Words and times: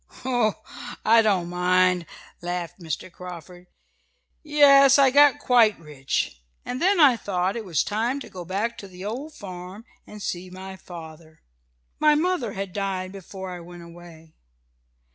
"Oh, 0.25 0.55
I 1.05 1.21
don't 1.21 1.47
mind!" 1.47 2.07
laughed 2.41 2.79
Mr. 2.79 3.11
Carford 3.11 3.67
"Yes, 4.41 4.97
I 4.97 5.11
got 5.11 5.37
quite 5.37 5.77
rich, 5.79 6.41
and 6.65 6.81
then 6.81 6.99
I 6.99 7.15
thought 7.15 7.55
it 7.55 7.63
was 7.65 7.83
time 7.83 8.19
to 8.21 8.27
go 8.27 8.43
back 8.43 8.79
to 8.79 8.87
the 8.87 9.05
old 9.05 9.35
farm, 9.35 9.85
and 10.07 10.19
see 10.19 10.49
my 10.49 10.75
father. 10.75 11.43
My 11.99 12.15
mother 12.15 12.53
had 12.53 12.73
died 12.73 13.11
before 13.11 13.51
I 13.51 13.59
went 13.59 13.83
away. 13.83 14.33